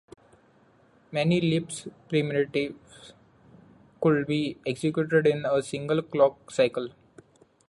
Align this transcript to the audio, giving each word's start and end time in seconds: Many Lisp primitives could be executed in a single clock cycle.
Many 1.11 1.39
Lisp 1.39 1.89
primitives 2.09 3.13
could 4.01 4.25
be 4.25 4.57
executed 4.65 5.27
in 5.27 5.45
a 5.45 5.61
single 5.61 6.01
clock 6.01 6.49
cycle. 6.49 6.89